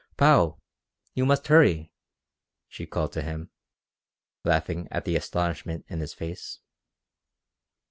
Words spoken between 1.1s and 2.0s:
you must hurry!"